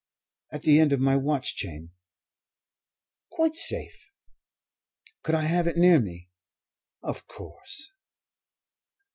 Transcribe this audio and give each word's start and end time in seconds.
"At 0.51 0.63
the 0.63 0.79
end 0.79 0.93
of 0.93 0.99
my 0.99 1.15
watch 1.15 1.53
chain." 1.53 1.91
"Quite 3.29 3.53
safe." 3.53 4.09
"Could 5.21 5.35
I 5.35 5.43
have 5.43 5.67
it 5.67 5.77
near 5.77 5.99
me?" 5.99 6.31
"Of 7.03 7.27
course." 7.27 7.91